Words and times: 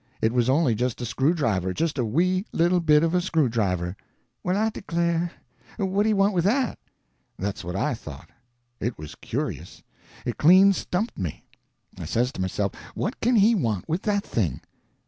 It 0.19 0.33
was 0.33 0.49
only 0.49 0.73
just 0.73 0.99
a 0.99 1.05
screwdriver—just 1.05 1.99
a 1.99 2.03
wee 2.03 2.43
little 2.51 2.79
bit 2.79 3.03
of 3.03 3.13
a 3.13 3.21
screwdriver." 3.21 3.95
"Well, 4.43 4.57
I 4.57 4.69
declare! 4.71 5.29
What 5.77 6.01
did 6.01 6.09
he 6.09 6.13
want 6.15 6.33
with 6.33 6.43
that?" 6.43 6.79
"That's 7.37 7.63
what 7.63 7.75
I 7.75 7.93
thought. 7.93 8.31
It 8.79 8.97
was 8.97 9.13
curious. 9.13 9.83
It 10.25 10.39
clean 10.39 10.73
stumped 10.73 11.19
me. 11.19 11.43
I 11.99 12.05
says 12.05 12.31
to 12.31 12.41
myself, 12.41 12.73
what 12.95 13.19
can 13.21 13.35
he 13.35 13.53
want 13.53 13.87
with 13.87 14.01
that 14.01 14.23
thing? 14.23 14.61